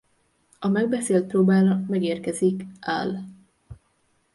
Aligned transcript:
A 0.59 0.67
megbeszélt 0.67 1.27
próbára 1.27 1.79
megérkezik 1.87 2.65
Al. 2.81 3.25